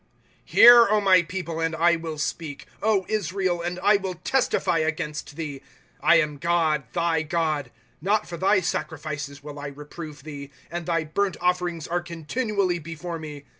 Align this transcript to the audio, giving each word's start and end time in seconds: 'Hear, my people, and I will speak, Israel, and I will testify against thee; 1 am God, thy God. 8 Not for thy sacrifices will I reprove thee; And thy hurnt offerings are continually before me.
'Hear, 0.45 0.99
my 0.99 1.21
people, 1.21 1.59
and 1.59 1.75
I 1.75 1.95
will 1.95 2.17
speak, 2.17 2.65
Israel, 3.07 3.61
and 3.61 3.79
I 3.83 3.97
will 3.97 4.15
testify 4.15 4.79
against 4.79 5.35
thee; 5.35 5.61
1 5.99 6.13
am 6.17 6.37
God, 6.39 6.85
thy 6.93 7.21
God. 7.21 7.67
8 7.67 7.71
Not 8.01 8.27
for 8.27 8.35
thy 8.35 8.61
sacrifices 8.61 9.43
will 9.43 9.59
I 9.59 9.67
reprove 9.67 10.23
thee; 10.23 10.49
And 10.71 10.87
thy 10.87 11.07
hurnt 11.15 11.37
offerings 11.39 11.87
are 11.87 12.01
continually 12.01 12.79
before 12.79 13.19
me. 13.19 13.43